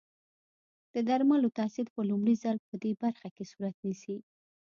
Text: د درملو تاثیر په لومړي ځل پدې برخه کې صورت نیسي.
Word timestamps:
د 0.93 0.95
درملو 1.09 1.49
تاثیر 1.57 1.87
په 1.95 2.01
لومړي 2.09 2.35
ځل 2.43 2.57
پدې 2.69 2.91
برخه 3.03 3.27
کې 3.35 3.43
صورت 3.51 3.75
نیسي. 3.85 4.17